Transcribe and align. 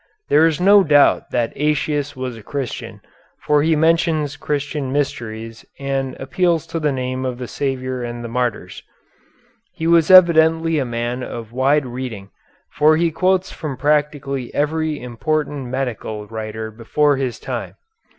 There 0.29 0.47
is 0.47 0.59
no 0.59 0.83
doubt 0.83 1.29
that 1.29 1.53
Aëtius 1.53 2.15
was 2.15 2.35
a 2.35 2.41
Christian, 2.41 3.01
for 3.39 3.61
he 3.61 3.75
mentions 3.75 4.35
Christian 4.35 4.91
mysteries, 4.91 5.63
and 5.79 6.17
appeals 6.19 6.65
to 6.73 6.79
the 6.79 6.91
name 6.91 7.23
of 7.23 7.37
the 7.37 7.47
Saviour 7.47 8.01
and 8.01 8.23
the 8.23 8.27
martyrs. 8.27 8.81
He 9.75 9.85
was 9.85 10.09
evidently 10.09 10.79
a 10.79 10.85
man 10.85 11.21
of 11.21 11.51
wide 11.51 11.85
reading, 11.85 12.31
for 12.71 12.97
he 12.97 13.11
quotes 13.11 13.51
from 13.51 13.77
practically 13.77 14.51
every 14.55 14.99
important 14.99 15.67
medical 15.67 16.25
writer 16.25 16.71
before 16.71 17.17
his 17.17 17.39
time. 17.39 17.75